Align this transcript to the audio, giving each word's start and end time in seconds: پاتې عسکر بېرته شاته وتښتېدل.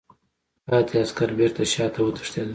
پاتې 0.67 0.93
عسکر 1.03 1.29
بېرته 1.37 1.61
شاته 1.73 1.99
وتښتېدل. 2.03 2.49